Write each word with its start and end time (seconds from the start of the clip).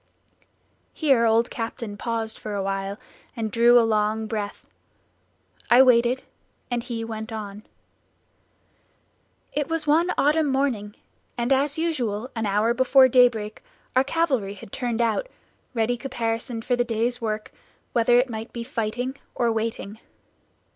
Here 0.93 1.25
old 1.25 1.51
Captain 1.51 1.95
paused 1.95 2.39
for 2.39 2.55
awhile 2.55 2.97
and 3.35 3.51
drew 3.51 3.79
a 3.79 3.85
long 3.85 4.25
breath; 4.25 4.65
I 5.69 5.83
waited, 5.83 6.23
and 6.71 6.81
he 6.81 7.03
went 7.05 7.31
on. 7.31 7.67
"It 9.53 9.67
was 9.67 9.85
one 9.85 10.09
autumn 10.17 10.47
morning, 10.47 10.95
and 11.37 11.53
as 11.53 11.77
usual, 11.77 12.31
an 12.35 12.47
hour 12.47 12.73
before 12.73 13.07
daybreak 13.07 13.61
our 13.95 14.03
cavalry 14.03 14.55
had 14.55 14.71
turned 14.71 15.01
out, 15.01 15.29
ready 15.75 15.97
caparisoned 15.97 16.65
for 16.65 16.75
the 16.75 16.83
day's 16.83 17.21
work, 17.21 17.51
whether 17.93 18.17
it 18.17 18.27
might 18.27 18.51
be 18.51 18.63
fighting 18.63 19.17
or 19.35 19.51
waiting. 19.51 19.99